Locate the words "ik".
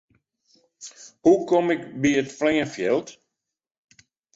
1.75-1.81